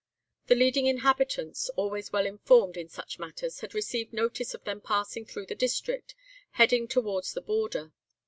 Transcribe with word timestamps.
The 0.47 0.55
leading 0.55 0.87
inhabitants, 0.87 1.69
always 1.75 2.11
well 2.11 2.25
informed 2.25 2.75
in 2.75 2.89
such 2.89 3.19
matters, 3.19 3.59
had 3.59 3.75
received 3.75 4.13
notice 4.13 4.55
of 4.55 4.63
them 4.63 4.81
passing 4.81 5.25
through 5.25 5.45
the 5.45 5.53
district, 5.53 6.15
heading 6.53 6.87
towards 6.87 7.33
the 7.33 7.41
border. 7.41 7.93